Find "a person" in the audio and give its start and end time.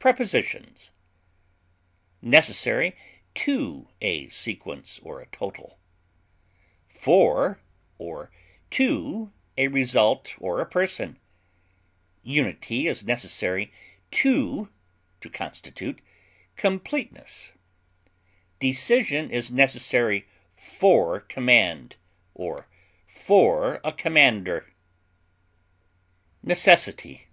10.60-11.20